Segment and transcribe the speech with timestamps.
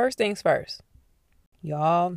[0.00, 0.80] first things first.
[1.60, 2.16] Y'all,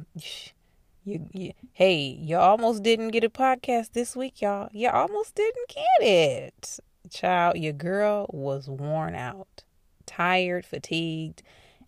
[1.04, 4.70] you, you, hey, you almost didn't get a podcast this week, y'all.
[4.72, 6.80] You almost didn't get it.
[7.10, 9.66] Child, your girl was worn out,
[10.06, 11.44] tired, fatigued,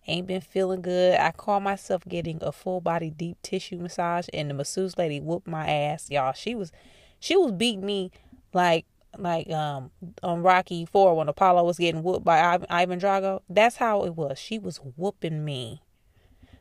[0.06, 1.18] ain't been feeling good.
[1.18, 5.48] I call myself getting a full body deep tissue massage, and the masseuse lady whooped
[5.48, 6.34] my ass, y'all.
[6.34, 6.72] She was,
[7.18, 8.10] she was beating me
[8.52, 8.84] like
[9.16, 9.92] like um
[10.22, 13.40] on Rocky Four when Apollo was getting whooped by Ivan Drago.
[13.48, 14.38] That's how it was.
[14.38, 15.80] She was whooping me.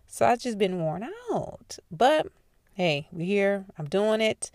[0.07, 1.77] So I've just been worn out.
[1.91, 2.27] But
[2.73, 3.65] hey, we're here.
[3.77, 4.51] I'm doing it.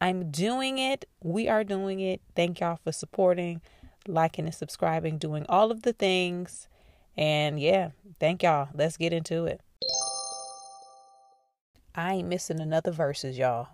[0.00, 1.04] I'm doing it.
[1.22, 2.20] We are doing it.
[2.34, 3.62] Thank y'all for supporting,
[4.06, 6.68] liking, and subscribing, doing all of the things.
[7.16, 8.68] And yeah, thank y'all.
[8.74, 9.60] Let's get into it.
[11.94, 13.68] I ain't missing another Verzuz, y'all.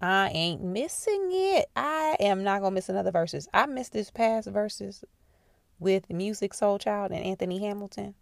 [0.00, 1.66] I ain't missing it.
[1.74, 3.46] I am not gonna miss another Verzuz.
[3.54, 5.04] I missed this past Verzuz
[5.78, 8.14] with Musiq Soulchild and Anthony Hamilton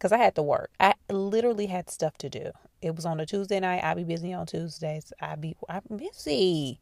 [0.00, 0.70] because I had to work.
[0.80, 2.52] I literally had stuff to do.
[2.80, 3.84] It was on a Tuesday night.
[3.84, 5.12] I'd be busy on Tuesdays.
[5.20, 6.80] I be I'm busy.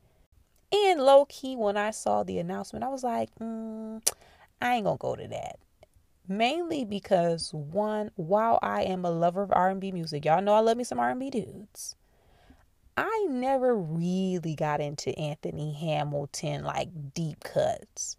[0.71, 4.07] And low key, when I saw the announcement, I was like, mm,
[4.63, 5.57] I ain't gonna go to that.
[6.29, 10.77] Mainly because one, while I am a lover of R&B music, y'all know I love
[10.77, 11.97] me some R&B dudes.
[12.97, 18.17] I never really got into Anthony Hamilton like deep cuts.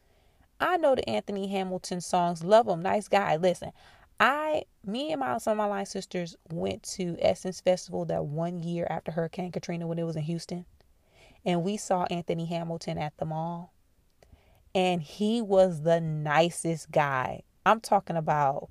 [0.59, 3.37] I know the Anthony Hamilton songs, love him, nice guy.
[3.37, 3.71] Listen,
[4.19, 8.59] I, me and my some of my line sisters went to Essence Festival that one
[8.59, 10.65] year after Hurricane Katrina when it was in Houston,
[11.45, 13.73] and we saw Anthony Hamilton at the mall,
[14.75, 17.43] and he was the nicest guy.
[17.65, 18.69] I'm talking about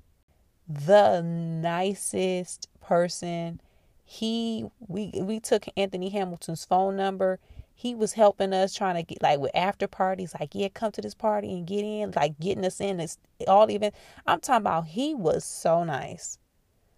[0.67, 3.59] the nicest person.
[4.05, 7.39] He we we took Anthony Hamilton's phone number
[7.79, 10.99] he was helping us trying to get like with after parties like yeah come to
[10.99, 13.89] this party and get in like getting us in this all even
[14.27, 16.37] i'm talking about he was so nice.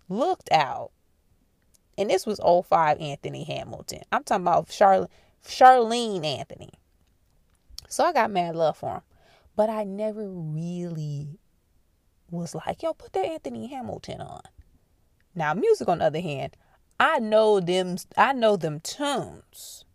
[0.09, 0.89] Looked out.
[1.99, 4.01] And this was 05 anthony hamilton.
[4.11, 5.07] I'm talking about Char-
[5.45, 6.71] charlene anthony.
[7.87, 9.01] So i got mad love for him.
[9.55, 11.37] But i never really
[12.31, 14.41] was like yo put that anthony hamilton on.
[15.35, 16.57] Now Musiq on the other hand
[16.99, 19.85] i know them i know them tunes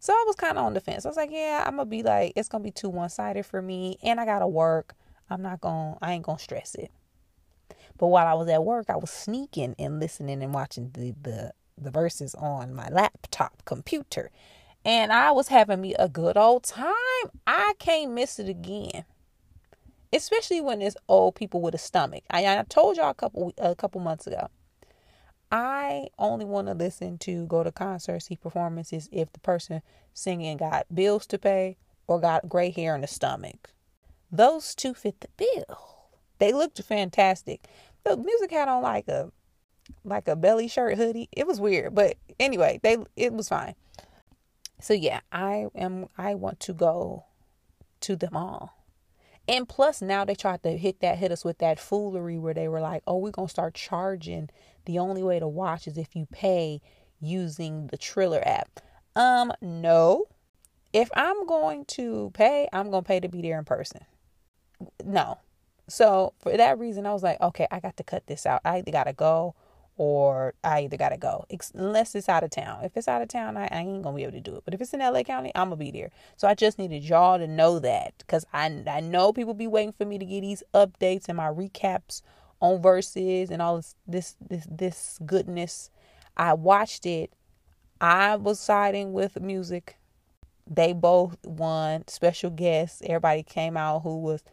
[0.00, 1.04] so I was kind of on the fence.
[1.04, 3.60] I was like, yeah, I'm gonna be like, it's gonna be too one sided for
[3.60, 4.94] me, and I gotta work.
[5.30, 6.90] I'm not gonna, I ain't gonna stress it.
[7.98, 11.52] But while I was at work, I was sneaking and listening and watching the the
[11.76, 14.30] the Verzuz on my laptop computer,
[14.84, 16.94] and I was having me a good old time.
[17.46, 19.04] I can't miss it again.
[20.10, 22.24] Especially when it's old people with a stomach.
[22.30, 24.48] I, I told y'all a couple a couple months ago
[25.50, 29.82] I only want to listen to go to concerts, see performances if the person
[30.12, 33.70] singing got bills to pay or got gray hair in the stomach.
[34.30, 36.10] Those two fit the bill.
[36.38, 37.66] They looked fantastic.
[38.04, 39.32] The Musiq had on like a
[40.04, 41.28] like a belly shirt hoodie.
[41.32, 43.74] It was weird, but anyway, they it was fine.
[44.80, 47.24] So yeah, I am I want to go
[48.00, 48.77] to them all.
[49.48, 52.68] And plus now they tried to hit that hit us with that foolery where they
[52.68, 54.50] were like, "Oh, we're to start charging
[54.84, 56.80] the only way to watch is if you pay
[57.20, 58.80] using the Triller app.
[59.16, 60.26] Um, no.
[60.92, 64.02] If I'm going to pay, I'm to pay to be there in person.
[65.04, 65.38] No.
[65.88, 68.60] So for that reason, I was like, okay, I got to cut this out.
[68.64, 69.54] I got to go
[69.98, 71.44] or I either got to go.
[71.74, 72.84] Unless it's out of town.
[72.84, 74.62] If it's out of town, I, I ain't to be able to do it.
[74.64, 76.10] But if it's in LA County, I'm to be there.
[76.36, 79.92] So I just needed y'all to know that because I, I know people be waiting
[79.92, 82.22] for me to get these updates and my recaps
[82.60, 85.90] on Verzuz and all this this this, this goodness.
[86.36, 87.32] I watched it.
[88.00, 89.90] I was siding with Musiq.
[90.70, 92.06] They both won.
[92.06, 93.02] Special guests.
[93.04, 94.44] Everybody came out who was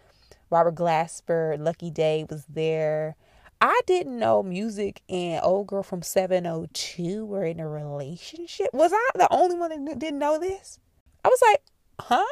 [0.50, 3.16] Robert Glasper, Lucky Daye was there.
[3.62, 8.70] I didn't know Musiq and old girl from 702 were in a relationship.
[8.74, 10.80] Was I the only one that didn't know this?
[11.24, 11.62] I was like,
[12.00, 12.24] huh?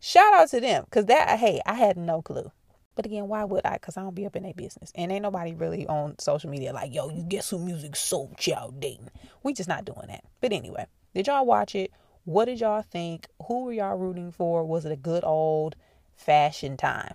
[0.00, 2.50] Shout out to them because that, hey, I had no clue.
[2.94, 3.74] But again, why would I?
[3.74, 4.92] Because I don't be up in their business.
[4.94, 8.70] And ain't nobody really on social media like, yo, you guess who Musiq Soulchild y'all
[8.70, 9.10] dating?
[9.42, 10.24] We just not doing that.
[10.40, 11.90] But anyway, did y'all watch it?
[12.24, 13.26] What did y'all think?
[13.48, 14.64] Who were y'all rooting for?
[14.64, 15.74] Was it a good old
[16.14, 17.14] fashioned time?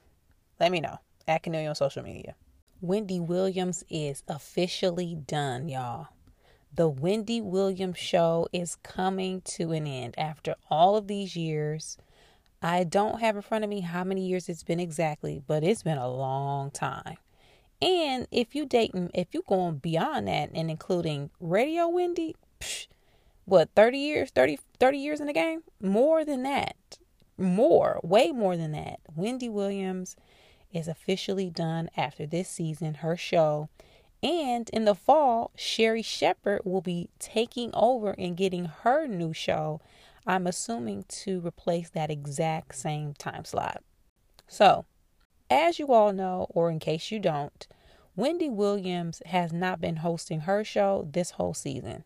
[0.60, 0.98] Let me know.
[1.28, 2.36] At Canoe on social media.
[2.82, 6.08] Wendy Williams is officially done, y'all.
[6.74, 11.98] The Wendy Williams show is coming to an end after all of these years
[12.62, 15.84] I don't have in front of me how many years it's been exactly, but it's
[15.84, 17.18] been a long time.
[17.82, 22.88] And if you dating, if you going beyond that and including Radio Wendy, psh,
[23.46, 25.64] what 30 years, 30 30 years in the game?
[25.82, 26.76] More than that.
[27.38, 29.00] More, way more than that.
[29.16, 30.18] Wendy Williams
[30.72, 33.70] is officially done after this season, her show,
[34.22, 39.80] And in the fall, Sherri Shepherd will be taking over and getting her new show.
[40.28, 43.82] I'm assuming to replace that exact same time slot.
[44.48, 44.86] So,
[45.50, 47.66] as you all know, or in case you don't,
[48.16, 52.04] Wendy Williams has not been hosting her show this whole season.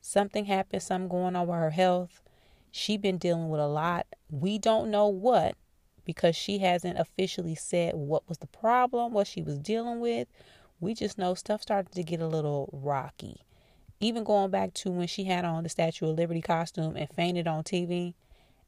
[0.00, 2.20] Something happened, something going on with her health.
[2.72, 4.06] She been dealing with a lot.
[4.28, 5.54] We don't know what
[6.04, 10.28] because she hasn't officially said what was the problem, what she was dealing with.
[10.80, 13.42] We just know stuff started to get a little rocky.
[14.00, 17.46] Even going back to when she had on the Statue of Liberty costume and fainted
[17.46, 18.14] on TV.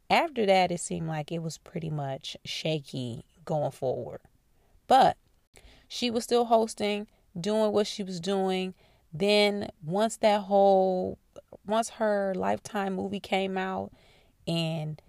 [0.09, 4.21] After that, it seemed like it was pretty much shaky going forward.
[4.87, 5.17] But
[5.89, 7.09] she was still hosting,
[7.39, 8.75] doing what she was doing.
[9.13, 11.19] Then once that whole
[11.67, 13.93] once her lifetime movie came out
[14.47, 15.01] and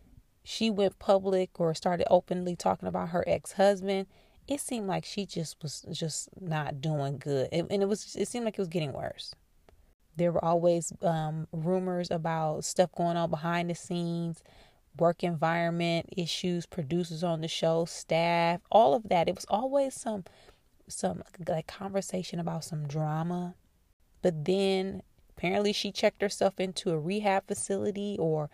[0.45, 4.05] she went public or started openly talking about her ex-husband,
[4.47, 7.49] it seemed like she just was just not doing good.
[7.51, 9.33] and it was it seemed like it was getting worse.
[10.15, 14.43] There were always um, rumors about stuff going on behind the scenes,
[14.97, 19.27] work environment issues, producers on the show, staff, all of that.
[19.27, 20.23] It was always some
[20.87, 23.55] some like conversation about some drama.
[24.21, 25.01] But then
[25.35, 28.49] apparently she checked herself into a rehab facility or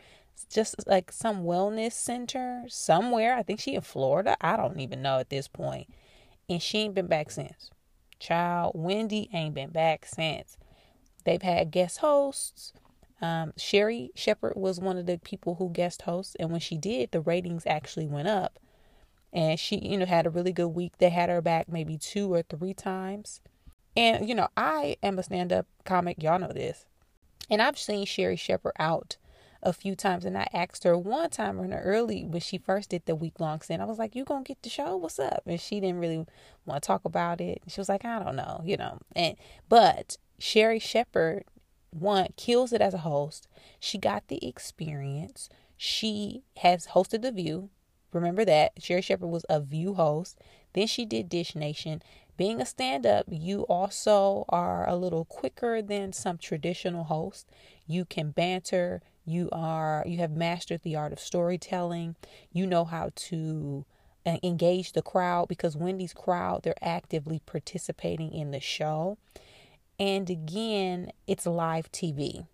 [0.50, 3.36] just like some wellness center somewhere.
[3.36, 4.36] I think she in Florida.
[4.42, 5.88] I don't even know at this point.
[6.50, 7.70] And she ain't been back since.
[8.20, 10.58] Child, Wendy ain't been back since.
[11.26, 12.74] They've had guest hosts.
[13.22, 17.12] Um, Sherri Shepherd was one of the people who guest hosts, and when she did,
[17.12, 18.60] the ratings actually went up.
[19.32, 20.98] And she, you know, had a really good week.
[20.98, 23.40] They had her back maybe two or three times.
[23.96, 26.22] And, you know, I am a stand up comic.
[26.22, 26.86] Y'all know this.
[27.50, 29.18] And I've seen Sherri Shepherd out
[29.64, 30.26] a few times.
[30.26, 33.40] And I asked her one time in the early, when she first did the week
[33.40, 34.96] long stand, I was like, You gonna get the show?
[34.98, 35.44] What's up?
[35.46, 36.26] And she didn't really
[36.66, 37.62] want to talk about it.
[37.68, 39.00] She was like, I don't know, you know.
[39.16, 39.36] And,
[39.70, 41.46] but Sherri Shepherd
[41.92, 43.48] one kills it as a host.
[43.80, 45.50] She got the experience.
[45.78, 47.70] She has hosted The View.
[48.14, 48.74] Remember that.
[48.82, 50.40] Sherri Shepherd was a View host.
[50.74, 52.02] Then she did Dish Nation.
[52.38, 57.46] Being a stand up, you also are a little quicker than some traditional hosts.
[57.86, 59.02] You can banter.
[59.26, 62.16] You are you have mastered the art of storytelling.
[62.52, 63.86] You know how to
[64.26, 69.18] uh, engage the crowd because Wendy's crowd, they're actively participating in the show.
[70.00, 72.48] And again, it's live TV.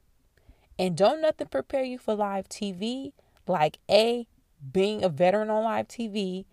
[0.77, 3.13] And don't nothing prepare you for live TV
[3.47, 4.27] like A,
[4.71, 6.45] being a veteran on live TV,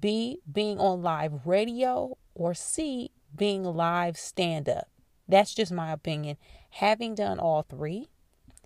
[0.00, 4.88] B, being on live radio, or C, being live stand up.
[5.28, 6.36] That's just my opinion.
[6.70, 8.08] Having done all three,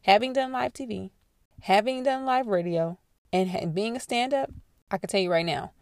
[0.04, 1.10] having done live TV,
[1.62, 2.98] having done live radio,
[3.32, 4.50] and being a stand up,
[4.90, 5.72] I can tell you right now,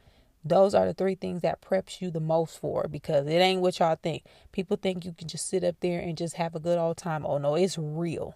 [0.45, 3.79] those are the three things that preps you the most for because it ain't what
[3.79, 4.25] y'all think.
[4.51, 7.27] People think you can just sit up there and just have a good old time.
[7.27, 8.35] Oh no, it's real.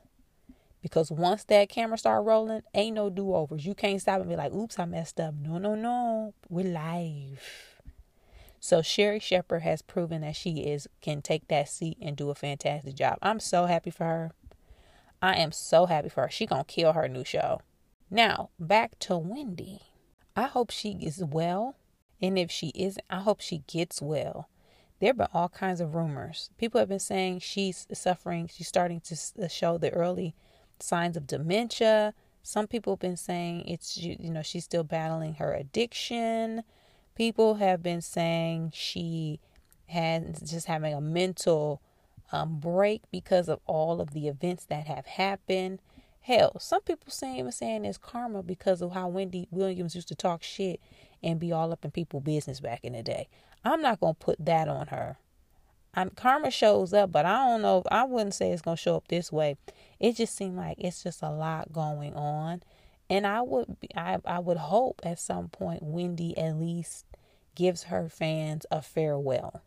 [0.82, 3.66] Because once that camera start rolling, ain't no do-overs.
[3.66, 5.34] You can't stop and be like, oops, I messed up.
[5.34, 6.34] No, no, no.
[6.48, 7.42] We're live.
[8.60, 12.36] So Sherri Shepherd has proven that she is can take that seat and do a
[12.36, 13.18] fantastic job.
[13.20, 14.32] I'm so happy for her.
[15.20, 16.30] I am so happy for her.
[16.30, 17.60] She gonna kill her new show.
[18.10, 19.82] Now back to Wendy.
[20.34, 21.76] I hope she is well.
[22.20, 24.48] And if she isn't, I hope she gets well.
[25.00, 26.50] There have been all kinds of rumors.
[26.56, 30.34] People have been saying she's suffering, she's starting to uh, show the early
[30.80, 32.14] signs of dementia.
[32.42, 36.62] Some people have been saying it's, you know, she's still battling her addiction.
[37.14, 39.40] People have been saying she
[39.86, 41.82] has just having a mental
[42.32, 45.80] um, break because of all of the events that have happened.
[46.20, 50.16] Hell, some people saying even saying it's karma because of how Wendy Williams used to
[50.16, 50.80] talk shit
[51.22, 53.28] and be all up in people's business back in the day.
[53.64, 55.18] I'm not gonna put that on her.
[55.94, 57.82] I'm, karma shows up, but I don't know.
[57.90, 59.56] I wouldn't say it's gonna show up this way.
[59.98, 62.62] It just seemed like it's just a lot going on,
[63.08, 67.06] and I would be, I I would hope at some point Wendy at least
[67.54, 69.62] gives her fans a farewell,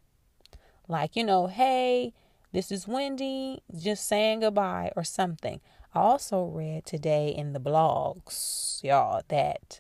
[0.87, 2.13] like you know, hey,
[2.51, 5.60] this is Wendy, just saying goodbye or something.
[5.94, 9.79] I also read today in the blogs, y'all, that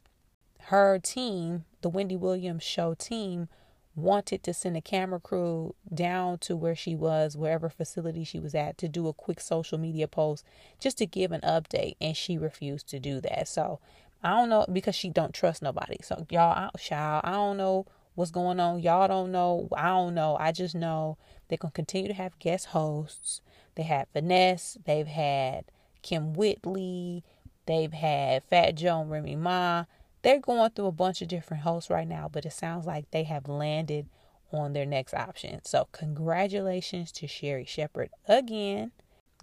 [0.65, 3.47] her team, the Wendy Williams show team,
[3.95, 8.55] wanted to send a camera crew down to where she was, wherever facility she was
[8.55, 10.45] at, to do a quick social media post
[10.79, 13.47] just to give an update, and she refused to do that.
[13.47, 13.79] So
[14.23, 15.97] I don't know because she don't trust nobody.
[16.03, 17.85] So y'all, child, I don't know
[18.15, 18.79] what's going on.
[18.79, 19.69] Y'all don't know.
[19.75, 20.37] I don't know.
[20.39, 21.17] I just know
[21.49, 23.41] they're gonna continue to have guest hosts.
[23.75, 24.77] They had Finesse.
[24.85, 25.65] They've had
[26.03, 27.23] Kym Whitley.
[27.65, 29.85] They've had Fat Joe and Remy Ma
[30.21, 33.23] they're going through a bunch of different hosts right now, but it sounds like they
[33.23, 34.07] have landed
[34.51, 35.61] on their next option.
[35.63, 38.91] So, congratulations to Sherri Shepherd again.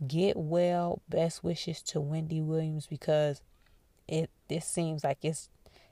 [0.06, 1.00] Get well.
[1.08, 3.40] Best wishes to Wendy Williams because
[4.06, 5.48] it this seems like it's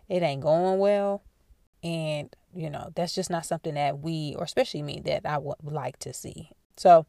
[0.08, 1.22] it ain't going well
[1.82, 5.56] and you know that's just not something that we or especially me that I would
[5.62, 6.50] like to see.
[6.76, 7.06] So,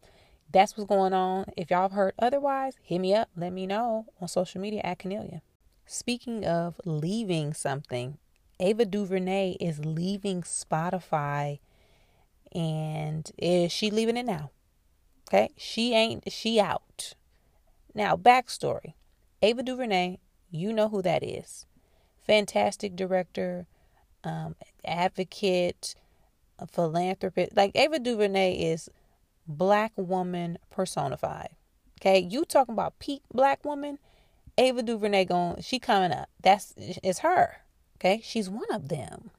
[0.51, 1.45] that's what's going on.
[1.57, 3.29] If y'all have heard otherwise, hit me up.
[3.35, 5.41] Let me know on social media at Canelia.
[5.85, 8.17] Speaking of leaving something,
[8.59, 11.59] Ava DuVernay is leaving Spotify
[12.53, 14.51] and is she leaving it now?
[15.27, 17.15] Okay, she ain't she out.
[17.93, 18.93] Now, backstory.
[19.41, 21.65] Ava DuVernay, you know who that is.
[22.25, 23.67] Fantastic director,
[24.25, 25.95] um, advocate,
[26.71, 27.55] philanthropist.
[27.55, 28.89] Like Ava DuVernay is
[29.47, 31.49] black woman personified.
[32.01, 33.99] Okay, you talking about peak black woman?
[34.57, 36.29] Ava DuVernay going, she coming up.
[36.41, 37.57] That's it's her.
[37.97, 39.31] Okay, she's one of them.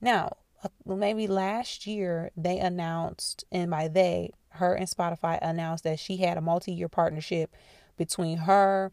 [0.00, 5.98] Now, uh, maybe last year they announced, and by they, her and Spotify announced that
[5.98, 7.54] she had a multi-year partnership
[7.96, 8.92] between her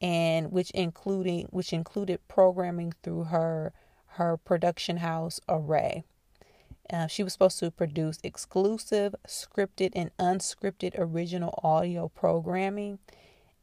[0.00, 3.72] and which including which included programming through her
[4.20, 6.04] her production house Array.
[6.92, 12.98] Uh, she was supposed to produce exclusive scripted and unscripted original audio programming.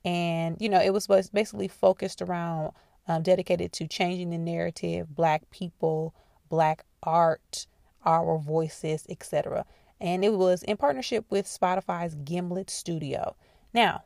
[0.03, 2.71] And, you know, it was basically focused around,
[3.07, 6.15] um, dedicated to changing the narrative, Black people,
[6.49, 7.67] Black art,
[8.03, 9.63] our voices, etc.
[10.01, 13.35] And it was in partnership with Spotify's Gimlet Studio.
[13.73, 14.05] Now,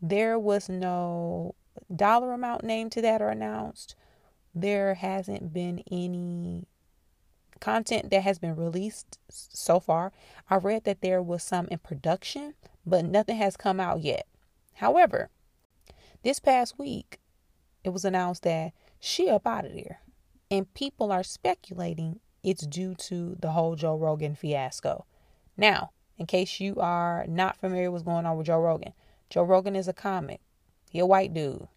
[0.00, 1.54] there was no
[1.94, 3.94] dollar amount named to that or announced.
[4.58, 6.66] There hasn't been any
[7.60, 10.12] content that has been released so far.
[10.48, 12.54] I read that there was some in production,
[12.86, 14.26] but nothing has come out yet.
[14.76, 15.28] However,
[16.22, 17.20] this past week,
[17.84, 20.00] it was announced that she up out of there.
[20.50, 25.04] And people are speculating it's due to the whole Joe Rogan fiasco.
[25.58, 28.94] Now, in case you are not familiar with what's going on with Joe Rogan,
[29.28, 30.40] Joe Rogan is a comic.
[30.88, 31.68] He a white dude.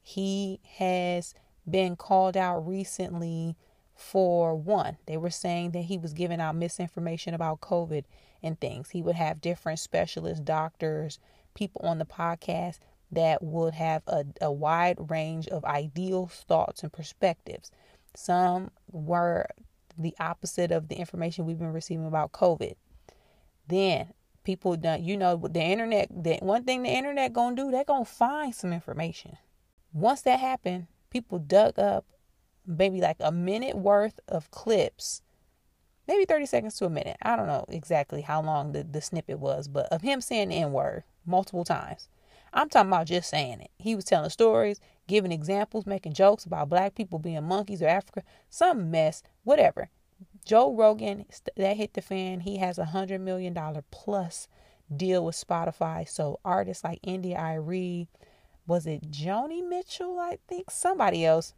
[0.00, 1.34] He has
[1.70, 3.56] been called out recently
[3.94, 8.04] for one, they were saying that he was giving out misinformation about COVID
[8.42, 8.90] and things.
[8.90, 11.18] He would have different specialists, doctors,
[11.54, 12.78] people on the podcast
[13.10, 17.70] that would have a, a wide range of ideal thoughts and perspectives.
[18.14, 19.46] Some were
[19.98, 22.74] the opposite of the information we've been receiving about COVID.
[23.66, 24.12] Then
[24.44, 28.04] people done, you know, the internet, the one thing the internet gonna do, they're gonna
[28.04, 29.36] find some information.
[29.92, 32.04] Once that happened, people dug up
[32.66, 35.22] maybe like a minute worth of clips,
[36.06, 37.16] maybe 30 seconds to a minute.
[37.22, 40.56] I don't know exactly how long the, the snippet was, but of him saying the
[40.56, 42.08] N word multiple times.
[42.52, 43.70] I'm talking about just saying it.
[43.78, 48.22] He was telling stories, giving examples, making jokes about black people being monkeys or Africa,
[48.48, 49.90] some mess, whatever.
[50.44, 52.40] Joe Rogan, that hit the fan.
[52.40, 54.48] He has a hundred million dollar plus
[54.94, 56.08] deal with Spotify.
[56.08, 58.08] So artists like India.Arie,
[58.68, 60.18] was it Joni Mitchell?
[60.20, 61.54] I think somebody else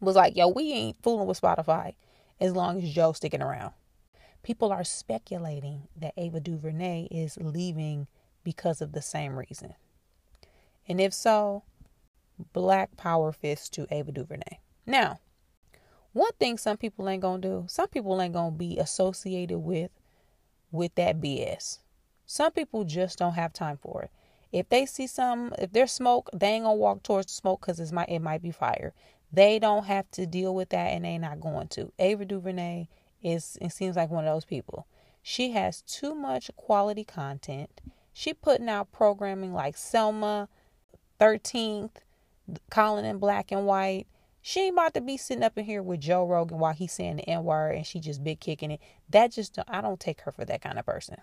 [0.00, 1.94] was like, yo, we ain't fooling with Spotify
[2.40, 3.72] as long as Joe's sticking around.
[4.42, 8.08] People are speculating that Ava DuVernay is leaving
[8.42, 9.74] because of the same reason.
[10.88, 11.62] And if so,
[12.52, 14.58] black power fist to Ava DuVernay.
[14.84, 15.20] Now,
[16.12, 19.90] one thing some people ain't gonna do, some people ain't gonna be associated with
[20.72, 21.78] with that BS.
[22.26, 24.10] Some people just don't have time for it.
[24.52, 27.80] If they see some, if there's smoke, they ain't gonna walk towards the smoke because
[27.80, 28.94] it might it might be fire.
[29.32, 31.92] They don't have to deal with that and they're not going to.
[31.98, 32.88] Ava DuVernay
[33.22, 34.86] is it seems like one of those people.
[35.22, 37.80] She has too much quality content.
[38.12, 40.48] She putting out programming like Selma,
[41.20, 41.90] 13th,
[42.70, 44.06] Colin in Black and White.
[44.40, 47.16] She ain't about to be sitting up in here with Joe Rogan while he's saying
[47.16, 48.80] the N word and she just big kicking it.
[49.10, 51.18] That just I don't take her for that kind of person.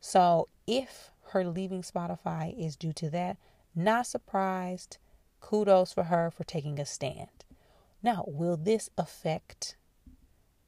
[0.00, 3.36] So if her leaving Spotify is due to that,
[3.74, 4.98] not surprised
[5.40, 7.44] kudos for her for taking a stand.
[8.02, 9.76] Now, will this affect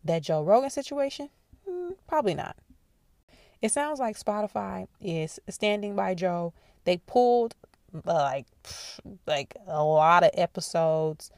[0.04, 1.30] that Joe Rogan situation?
[1.68, 2.56] Mm, probably not.
[3.60, 6.52] It sounds like Spotify is standing by Joe.
[6.84, 7.54] They pulled
[8.04, 8.46] like
[9.26, 11.30] like a lot of episodes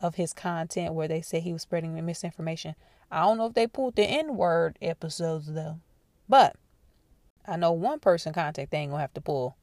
[0.00, 2.74] of his content where they said he was spreading misinformation.
[3.10, 5.80] I don't know if they pulled the N word episodes though,
[6.28, 6.56] but
[7.46, 9.56] I know one person contact they ain't gonna have to pull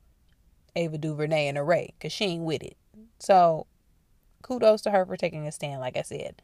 [0.76, 2.78] Ava DuVernay and Array because she ain't with it.
[3.20, 3.68] So
[4.42, 6.42] kudos to her for taking a stand, like I said.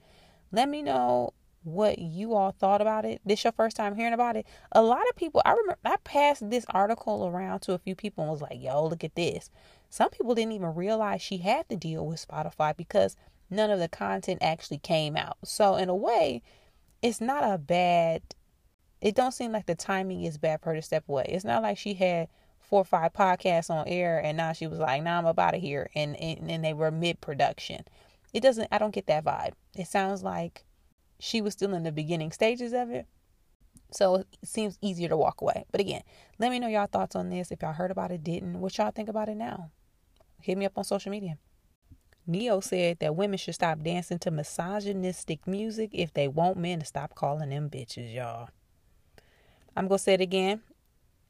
[0.51, 3.21] Let me know what you all thought about it.
[3.25, 4.45] This your first time hearing about it.
[4.71, 8.23] A lot of people I remember I passed this article around to a few people
[8.23, 9.49] and was like, yo, look at this.
[9.89, 13.15] Some people didn't even realize she had to deal with Spotify because
[13.49, 15.37] none of the content actually came out.
[15.43, 16.41] So in a way,
[17.01, 18.21] it's not a bad
[19.05, 21.27] it don't seem like the timing is bad for her to step away.
[21.29, 22.27] It's not like she had
[22.59, 25.51] four or five podcasts on air and now she was like, "Now nah, I'm about
[25.51, 27.83] to here," and, and and they were mid production.
[28.33, 28.67] It doesn't.
[28.71, 29.51] I don't get that vibe.
[29.75, 30.65] It sounds like
[31.19, 33.05] she was still in the beginning stages of it.
[33.91, 35.65] So it seems easier to walk away.
[35.71, 36.01] But again,
[36.39, 37.51] let me know y'all thoughts on this.
[37.51, 39.69] If y'all heard about it, didn't, what y'all think about it now?
[40.41, 41.37] Hit me up on social media.
[42.25, 46.85] Ne-Yo said that women should stop dancing to misogynistic music if they want men to
[46.87, 48.49] stop calling them bitches, y'all.
[49.75, 50.61] I'm going to say it again.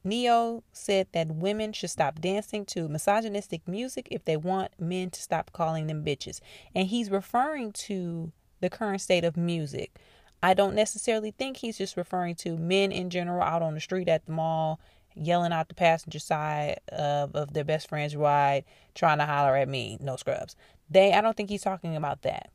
[0.03, 5.21] Ne-Yo said that women should stop dancing to misogynistic music if they want men to
[5.21, 6.41] stop calling them bitches.
[6.75, 9.97] And he's referring to the current state of music.
[10.43, 14.07] I don't necessarily think he's just referring to men in general out on the street
[14.07, 14.79] at the mall
[15.15, 19.69] yelling out the passenger side of, of their best friend's ride, trying to holler at
[19.69, 20.55] me, no scrubs.
[20.89, 22.51] They I don't think he's talking about that.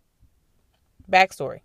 [1.10, 1.60] Backstory.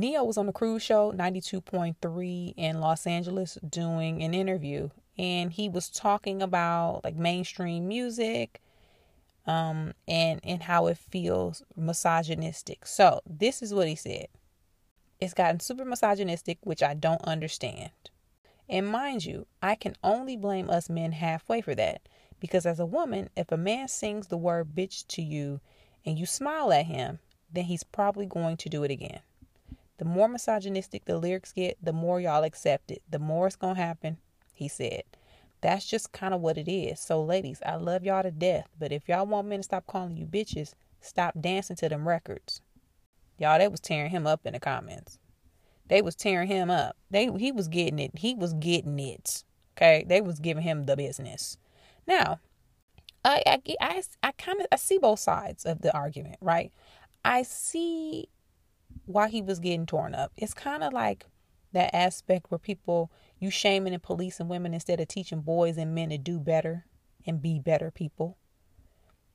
[0.00, 4.88] Ne-Yo was on the Cruz Show 92.3 in Los Angeles doing an interview
[5.18, 8.62] and he was talking about like mainstream music
[9.46, 12.86] um and and how it feels misogynistic.
[12.86, 14.28] So, this is what he said.
[15.20, 17.90] It's gotten super misogynistic, which I don't understand.
[18.70, 22.08] And mind you, I can only blame us men halfway for that.
[22.40, 25.60] Because as a woman, if a man sings the word bitch to you
[26.06, 27.18] and you smile at him,
[27.52, 29.20] then he's probably going to do it again.
[30.00, 33.02] The more misogynistic the lyrics get, the more y'all accept it.
[33.10, 34.16] The more it's going to happen,
[34.54, 35.02] he said.
[35.60, 36.98] That's just kind of what it is.
[36.98, 38.66] So, ladies, I love y'all to death.
[38.78, 42.62] But if y'all want men to stop calling you bitches, stop dancing to them records.
[43.36, 45.18] Y'all, they was tearing him up in the comments.
[45.88, 46.96] They was tearing him up.
[47.10, 48.12] They he was getting it.
[48.16, 49.44] He was getting it.
[49.76, 51.58] Okay, they was giving him the business.
[52.06, 52.40] Now,
[53.22, 56.72] I I I, I kind of I see both sides of the argument, right?
[57.22, 58.30] I see
[59.10, 60.32] why he was getting torn up.
[60.36, 61.26] It's kind of like
[61.72, 66.10] that aspect where people you shaming and policing women instead of teaching boys and men
[66.10, 66.84] to do better
[67.26, 68.36] and be better people.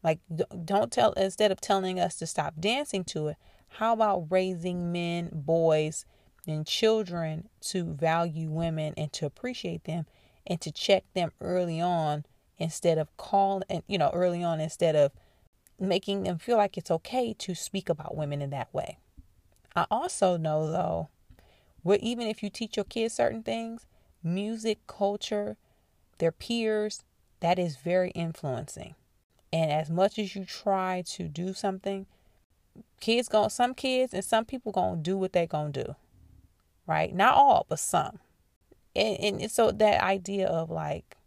[0.03, 0.19] Like
[0.63, 5.29] don't tell instead of telling us to stop dancing to it, how about raising men,
[5.33, 6.05] boys,
[6.47, 10.05] and children to value women and to appreciate them
[10.45, 12.25] and to check them early on
[12.57, 15.11] instead of calling and you know early on instead of
[15.79, 18.97] making them feel like it's okay to speak about women in that way.
[19.75, 21.09] I also know though,
[21.83, 23.85] where even if you teach your kids certain things,
[24.23, 25.57] music, culture,
[26.17, 27.03] their peers,
[27.41, 28.95] that is very influencing.
[29.51, 32.07] And as much as you try to do something,
[32.99, 35.95] kids going some kids and some people gonna do what they gonna do
[36.87, 38.19] right not all but some
[38.95, 41.17] and, and so that idea of like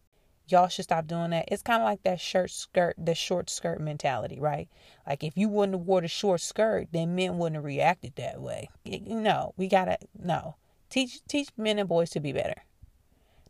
[0.48, 1.46] y'all should stop doing that.
[1.48, 4.68] It's kind of like that shirt skirt the short skirt mentality right?
[5.06, 8.40] Like if you wouldn't have wore the short skirt then men wouldn't have reacted that
[8.40, 8.68] way.
[8.84, 10.56] No we gotta no.
[10.90, 12.62] Teach teach men and boys to be better.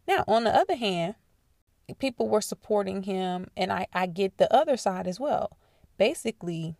[0.06, 1.14] Now on the other hand
[1.98, 5.56] people were supporting him and i i get the other side as well.
[5.96, 6.76] Basically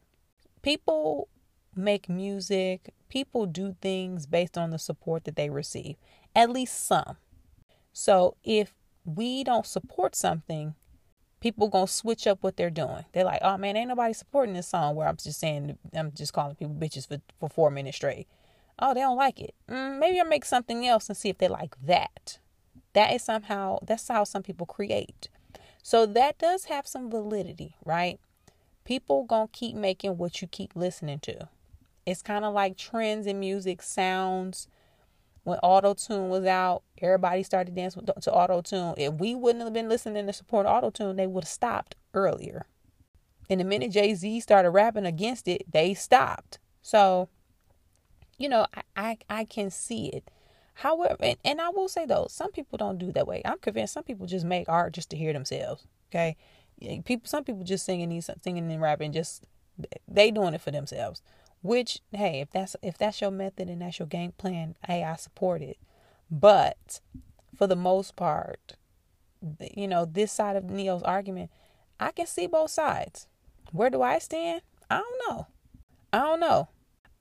[0.62, 1.28] people
[1.74, 5.96] make music, people do things based on the support that they receive,
[6.35, 7.16] at least some.
[7.92, 8.74] So if
[9.08, 10.74] we don't support something,
[11.40, 13.04] people gonna switch up what they're doing.
[13.12, 16.32] They're like, oh man, ain't nobody supporting this song where I'm just saying I'm just
[16.32, 18.26] calling people bitches for, for four minutes straight.
[18.78, 19.54] Oh, they don't like it.
[19.68, 22.38] Mm, maybe I'll make something else and see if they like that.
[22.92, 25.28] That is somehow that's how some people create.
[25.82, 28.20] So that does have some validity, right?
[28.84, 31.48] People gonna keep making what you keep listening to.
[32.04, 34.68] It's kind of like trends in music, sounds.
[35.48, 38.92] When auto tune was out, everybody started dancing to auto tune.
[38.98, 42.66] If we wouldn't have been listening to support auto tune, they would have stopped earlier.
[43.48, 46.58] And the minute Jay Z started rapping against it, they stopped.
[46.82, 47.30] So,
[48.37, 50.30] you know, I, I, I can see it.
[50.74, 53.40] However, and, and I will say though, some people don't do that way.
[53.46, 55.87] I'm convinced some people just make art just to hear themselves.
[56.12, 56.37] Okay,
[57.06, 59.44] people, some people just singing these, singing and rapping, just
[60.06, 61.22] they doing it for themselves.
[61.62, 65.16] Which, hey, if that's if that's your method and that's your game plan, hey, I
[65.16, 65.78] support it.
[66.30, 67.00] But
[67.56, 68.76] for the most part,
[69.74, 71.50] you know, this side of Ne-Yo's argument,
[71.98, 73.26] I can see both sides.
[73.72, 74.62] Where do I stand?
[74.90, 75.46] I don't know.
[76.12, 76.68] I don't know.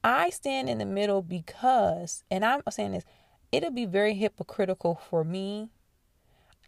[0.04, 3.06] I stand in the middle because, and I'm saying this,
[3.52, 5.69] it'll be very hypocritical for me.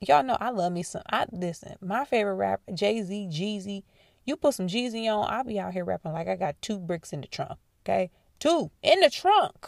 [0.01, 1.03] Y'all know I love me some.
[1.09, 1.75] I listen.
[1.81, 3.83] My favorite rapper, Jay Z, Jeezy,
[4.29, 7.11] you put some Jeezy on, I'll be out here rapping like I got two bricks
[7.11, 7.59] in the trunk.
[7.83, 9.67] Okay, two in the trunk.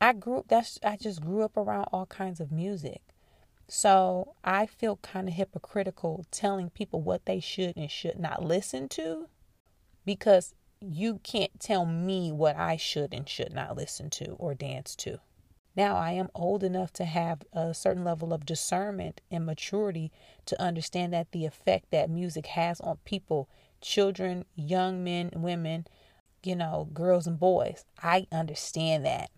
[0.00, 0.46] I grew up.
[0.48, 3.02] that's I just grew up around all kinds of music.
[3.68, 8.88] So I feel kind of hypocritical telling people what they should and should not listen
[8.90, 9.28] to
[10.04, 14.96] because you can't tell me what I should and should not listen to or dance
[14.96, 15.20] to.
[15.76, 20.10] Now I am old enough to have a certain level of discernment and maturity
[20.46, 23.48] to understand that the effect that music has on people,
[23.80, 25.86] children, young men, women,
[26.42, 27.84] you know, girls and boys.
[28.02, 29.30] I understand that.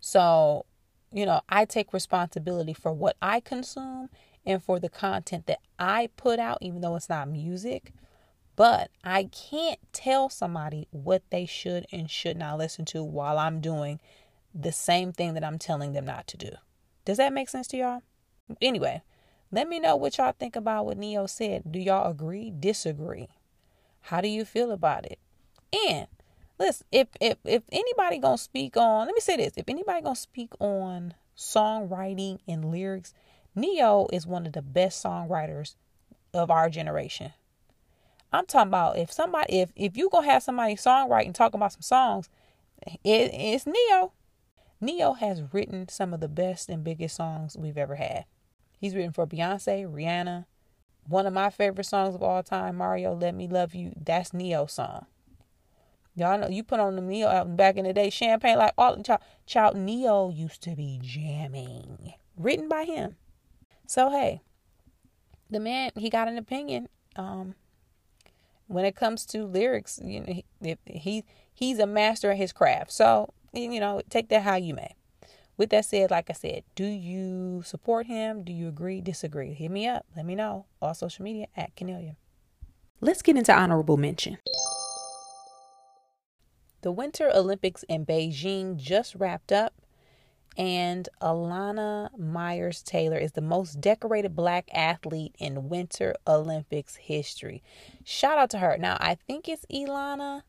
[0.00, 0.66] So,
[1.12, 4.10] you know, I take responsibility for what I consume
[4.44, 7.92] and for the content that I put out, even though it's not music.
[8.56, 13.60] But I can't tell somebody what they should and should not listen to while I'm
[13.60, 14.00] doing
[14.54, 16.50] the same thing that I'm telling them not to do.
[17.04, 18.02] Does that make sense to y'all?
[18.60, 19.02] Anyway,
[19.50, 21.72] let me know what y'all think about what Ne-Yo said.
[21.72, 22.52] Do y'all agree?
[22.56, 23.28] Disagree?
[24.08, 25.18] How do you feel about it?
[25.88, 26.06] And
[26.58, 30.14] listen, if if if anybody gonna speak on, let me say this: if anybody gonna
[30.14, 33.14] speak on songwriting and lyrics,
[33.54, 35.76] Ne-Yo is one of the best songwriters
[36.34, 37.32] of our generation.
[38.30, 41.80] I'm talking about if somebody if if you gonna have somebody songwriting talking about some
[41.82, 42.28] songs,
[42.86, 44.12] it, it's Ne-Yo.
[44.82, 48.26] Ne-Yo has written some of the best and biggest songs we've ever had.
[48.78, 50.44] He's written for Beyonce, Rihanna.
[51.06, 53.92] One of my favorite songs of all time, Mario, Let Me Love You.
[54.00, 55.06] That's Ne-Yo song.
[56.16, 59.02] Y'all know you put on the Ne-Yo album back in the day, Champagne like all
[59.02, 62.14] child, child Ne-Yo used to be jamming.
[62.36, 63.16] Written by him.
[63.86, 64.42] So hey,
[65.50, 66.88] the man he got an opinion.
[67.16, 67.54] Um,
[68.66, 72.92] when it comes to lyrics, you know, he, he he's a master at his craft.
[72.92, 74.94] So you know, take that how you may.
[75.56, 78.42] With that said, like I said, do you support him?
[78.42, 79.54] Do you agree, disagree?
[79.54, 80.04] Hit me up.
[80.16, 80.66] Let me know.
[80.82, 82.16] All social media at Kennelia.
[83.00, 84.38] Let's get into honorable mention.
[86.82, 89.74] The Winter Olympics in Beijing just wrapped up,
[90.56, 97.62] and Elana Meyers Taylor is the most decorated black athlete in Winter Olympics history.
[98.04, 98.76] Shout out to her.
[98.78, 100.42] Now, I think it's Elana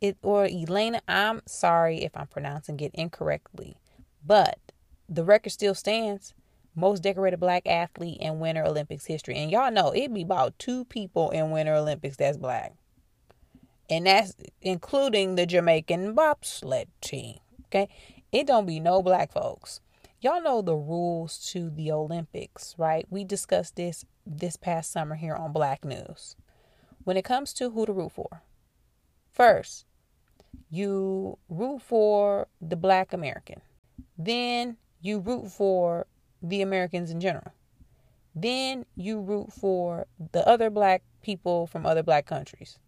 [0.00, 1.00] it or Elena.
[1.08, 3.76] I'm sorry if I'm pronouncing it incorrectly,
[4.24, 4.58] but
[5.08, 6.34] the record still stands.
[6.74, 9.36] Most decorated black athlete in Winter Olympics history.
[9.36, 12.74] And y'all know it be about two people in Winter Olympics that's black.
[13.88, 17.38] And that's including the Jamaican bobsled team.
[17.66, 17.88] Okay.
[18.30, 19.80] It don't be no black folks.
[20.20, 23.06] Y'all know the rules to the Olympics, right?
[23.10, 26.36] We discussed this this past summer here on Black News.
[27.04, 28.42] When it comes to who to root for,
[29.32, 29.86] first,
[30.68, 33.62] you root for the black American.
[34.18, 36.06] Then you root for
[36.42, 37.52] the Americans in general.
[38.34, 42.78] Then you root for the other black people from other black countries.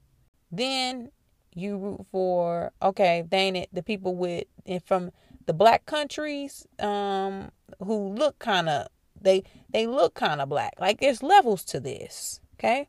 [0.51, 1.11] Then
[1.55, 4.44] you root for okay, ain't it the people with
[4.87, 5.11] from
[5.46, 8.88] the black countries um who look kind of
[9.20, 10.75] they they look kind of black.
[10.81, 12.88] Like there's levels to this, okay?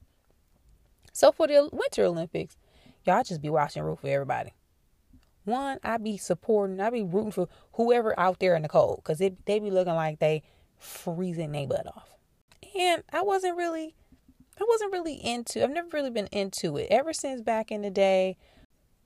[1.11, 2.57] So for the Winter Olympics,
[3.05, 4.53] y'all just be watching root for everybody.
[5.45, 9.17] One, I be supporting, I be rooting for whoever out there in the cold because
[9.17, 10.43] they be looking like they
[10.77, 12.09] freezing their butt off.
[12.77, 13.95] And I wasn't really,
[14.59, 17.89] I wasn't really into, I've never really been into it ever since back in the
[17.89, 18.37] day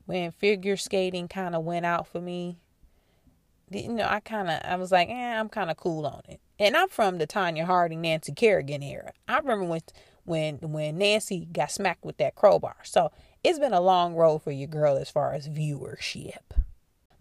[0.05, 2.57] when figure skating kind of went out for me.
[3.69, 6.39] You know, I kind of, I was like, eh, I'm kind of cool on it.
[6.59, 9.11] And I'm from the Tonya Harding, Nancy Kerrigan era.
[9.27, 9.81] I remember when,
[10.23, 12.77] when, when Nancy got smacked with that crowbar.
[12.83, 13.11] So
[13.47, 16.51] it's been a long road for your girl as far as viewership.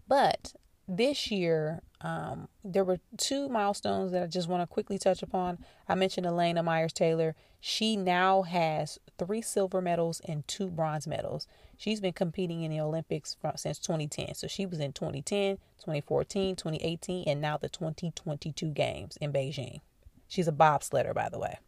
[0.09, 0.53] But
[0.85, 5.59] this year, um, there were two milestones that I just want to quickly touch upon.
[5.87, 7.33] I mentioned Elena Meyers Taylor.
[7.61, 11.47] She now has three silver medals and two bronze medals.
[11.77, 14.35] She's been competing in the Olympics from, since 2010.
[14.35, 19.79] So she was in 2010, 2014, 2018, and now the 2022 games in Beijing.
[20.27, 21.59] She's a bobsledder, by the way.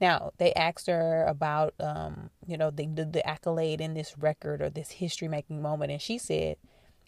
[0.00, 4.60] Now, they asked her about, um, you know, the, the, the accolade in this record
[4.60, 5.90] or this history making moment.
[5.90, 6.56] And she said,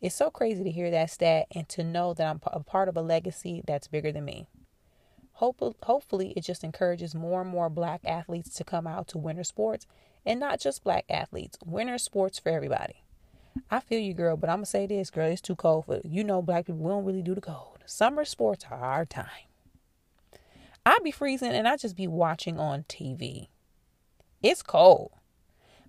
[0.01, 2.97] It's so crazy to hear that stat and to know that I'm a part of
[2.97, 4.49] a legacy that's bigger than me.
[5.33, 9.45] Hope, hopefully, it just encourages more and more black athletes to come out to winter
[9.45, 9.87] sports
[10.27, 13.05] and not just black athletes, winter sports for everybody.
[13.71, 16.25] I feel you, girl, but I'm to say this, girl, it's too cold for you
[16.25, 17.79] know, black people, we don't really do the cold.
[17.87, 19.48] Summer sports are our time.
[20.89, 23.49] I'd be freezing and I'd just be watching on TV.
[24.43, 25.13] It's cold.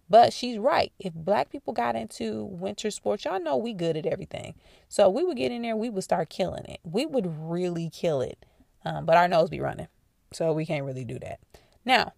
[0.10, 0.92] But she's right.
[1.00, 4.56] If black people got into winter sports, y'all know we good at everything.
[4.90, 6.80] So we would get in there, we would start killing it.
[6.84, 8.46] We would really kill it.
[8.84, 9.88] Um, but our nose be running.
[10.34, 11.40] So we can't really do that.
[11.86, 12.14] Now,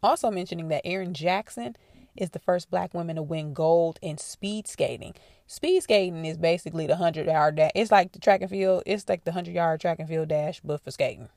[0.00, 1.76] also mentioning that Erin Jackson
[2.14, 5.14] is the first black woman to win gold in speed skating.
[5.48, 7.72] Speed skating is basically the 100 yard dash.
[7.74, 8.84] It's like the track and field.
[8.86, 11.28] It's like the 100 yard track and field dash, but for skating.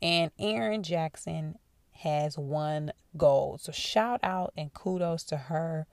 [0.00, 1.58] And Erin Jackson
[1.92, 3.60] has won gold.
[3.60, 5.86] So shout out and kudos to her.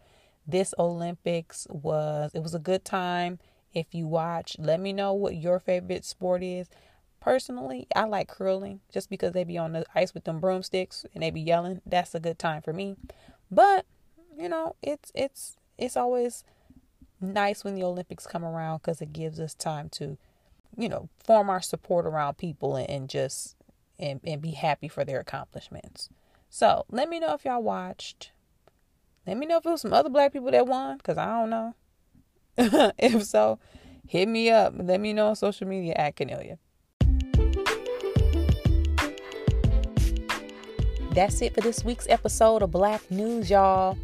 [0.48, 3.40] This Olympics was it was a good time.
[3.76, 4.56] if you watch.
[4.58, 6.68] Let me know what your favorite sport is.
[7.20, 11.22] Personally, I like curling just because they be on the ice with them broomsticks and
[11.22, 11.82] they be yelling.
[11.86, 12.96] That's a good time for me.
[13.52, 13.86] But,
[14.38, 16.44] you know, it's it's it's always
[17.20, 20.18] nice when the Olympics come around because it gives us time to,
[20.78, 23.56] you know, form our support around people and, and just
[24.00, 26.10] and, and be happy for their accomplishments.
[26.50, 28.32] So let me know if y'all watched.
[29.28, 31.50] Let me know if it was some other black people that won, because I don't
[31.50, 31.74] know.
[32.98, 33.60] if so,
[34.08, 34.74] hit me up.
[34.78, 36.58] Let me know on social media at Canelia.
[41.12, 43.98] That's it for this week's episode of Black News, y'all.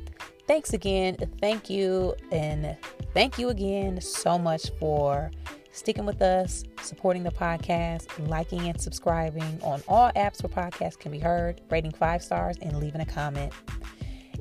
[0.48, 1.18] Thanks again.
[1.40, 2.16] Thank you.
[2.32, 2.78] And
[3.14, 5.30] thank you again so much for
[5.72, 11.12] sticking with us, supporting the podcast, liking and subscribing on all apps where podcasts can
[11.12, 13.54] be heard, rating five stars, and leaving a comment.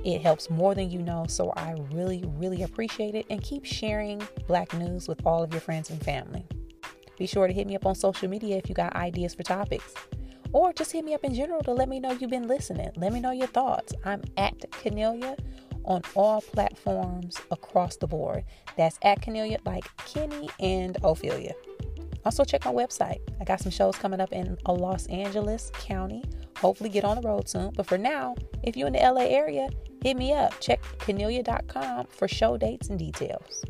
[0.04, 3.26] It helps more than you know, so I really, really appreciate it.
[3.28, 6.44] And keep sharing Black news with all of your friends and family.
[7.18, 9.92] Be sure to hit me up on social media if you got ideas for topics.
[10.52, 12.90] Or just hit me up in general to let me know you've been listening.
[12.96, 13.92] Let me know your thoughts.
[14.04, 15.38] I'm at Canelia
[15.84, 18.44] on all platforms across the board.
[18.76, 21.54] That's at Canelia, like Kenny and Ophelia.
[22.24, 23.20] Also, check my website.
[23.40, 26.22] I got some shows coming up in a Los Angeles County.
[26.58, 27.72] Hopefully, get on the road soon.
[27.74, 29.70] But for now, if you're in the LA area,
[30.02, 30.58] hit me up.
[30.60, 33.64] Check Canelia.com for show dates and details.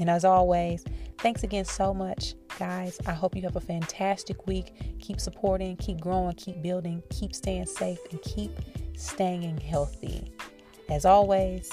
[0.00, 0.84] And as always,
[1.18, 2.98] thanks again so much, guys.
[3.06, 4.98] I hope you have a fantastic week.
[4.98, 8.50] Keep supporting, keep growing, keep building, keep staying safe, and keep
[8.96, 10.32] staying healthy.
[10.92, 11.70] As always,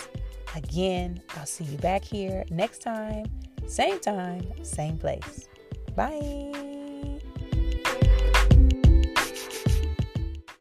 [0.55, 3.25] again, I'll see you back here next time,
[3.67, 5.49] same time, same place.
[5.93, 6.68] Bye.